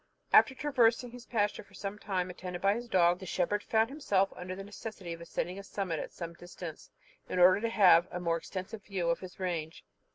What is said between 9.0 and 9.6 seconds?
of his